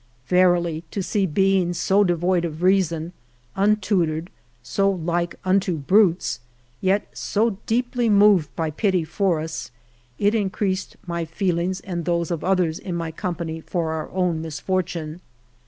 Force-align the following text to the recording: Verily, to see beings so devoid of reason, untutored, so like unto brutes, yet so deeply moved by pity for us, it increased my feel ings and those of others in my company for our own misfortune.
Verily, 0.25 0.83
to 0.89 1.03
see 1.03 1.27
beings 1.27 1.77
so 1.77 2.03
devoid 2.03 2.43
of 2.43 2.63
reason, 2.63 3.13
untutored, 3.55 4.31
so 4.63 4.89
like 4.89 5.35
unto 5.45 5.77
brutes, 5.77 6.39
yet 6.81 7.07
so 7.15 7.59
deeply 7.67 8.09
moved 8.09 8.49
by 8.55 8.71
pity 8.71 9.03
for 9.03 9.39
us, 9.39 9.69
it 10.17 10.33
increased 10.33 10.95
my 11.05 11.23
feel 11.23 11.59
ings 11.59 11.81
and 11.81 12.05
those 12.05 12.31
of 12.31 12.43
others 12.43 12.79
in 12.79 12.95
my 12.95 13.11
company 13.11 13.59
for 13.61 13.91
our 13.91 14.09
own 14.09 14.41
misfortune. 14.41 15.21